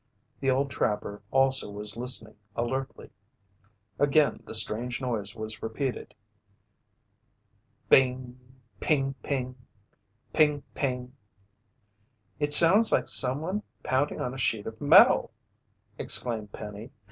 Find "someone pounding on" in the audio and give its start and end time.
13.07-14.33